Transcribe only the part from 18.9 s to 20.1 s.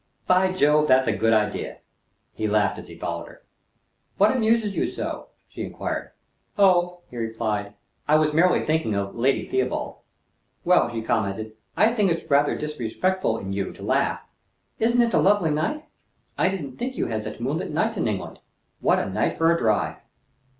a night for a drive!"